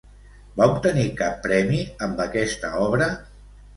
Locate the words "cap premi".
1.21-1.83